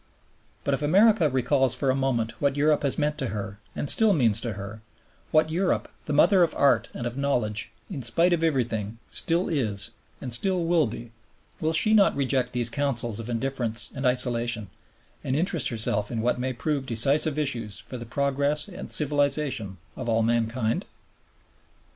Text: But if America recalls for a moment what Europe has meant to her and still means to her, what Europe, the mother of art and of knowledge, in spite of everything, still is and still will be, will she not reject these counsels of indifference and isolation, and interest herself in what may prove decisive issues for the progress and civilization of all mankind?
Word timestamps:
But 0.63 0.73
if 0.73 0.81
America 0.81 1.29
recalls 1.29 1.75
for 1.75 1.91
a 1.91 1.95
moment 1.95 2.31
what 2.41 2.57
Europe 2.57 2.81
has 2.81 2.97
meant 2.97 3.19
to 3.19 3.27
her 3.27 3.59
and 3.75 3.87
still 3.87 4.13
means 4.13 4.41
to 4.41 4.53
her, 4.53 4.81
what 5.29 5.51
Europe, 5.51 5.91
the 6.05 6.11
mother 6.11 6.41
of 6.41 6.55
art 6.55 6.89
and 6.95 7.05
of 7.05 7.17
knowledge, 7.17 7.71
in 7.87 8.01
spite 8.01 8.33
of 8.33 8.43
everything, 8.43 8.97
still 9.11 9.47
is 9.47 9.91
and 10.19 10.33
still 10.33 10.63
will 10.65 10.87
be, 10.87 11.11
will 11.59 11.71
she 11.71 11.93
not 11.93 12.15
reject 12.15 12.51
these 12.51 12.67
counsels 12.71 13.19
of 13.19 13.29
indifference 13.29 13.91
and 13.93 14.07
isolation, 14.07 14.71
and 15.23 15.35
interest 15.35 15.69
herself 15.69 16.09
in 16.09 16.21
what 16.23 16.39
may 16.39 16.51
prove 16.51 16.87
decisive 16.87 17.37
issues 17.37 17.77
for 17.79 17.97
the 17.99 18.05
progress 18.07 18.67
and 18.67 18.91
civilization 18.91 19.77
of 19.95 20.09
all 20.09 20.23
mankind? 20.23 20.85